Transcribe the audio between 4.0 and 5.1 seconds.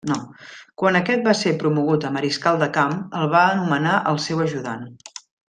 el seu ajudant.